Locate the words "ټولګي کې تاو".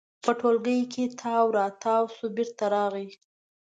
0.39-1.45